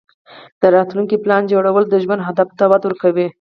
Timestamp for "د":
0.61-0.63, 1.87-1.95